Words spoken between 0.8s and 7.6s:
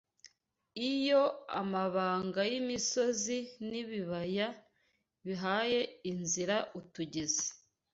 Iyo amabanga y’imisozi n’ibabaya bihaye inzira utugezi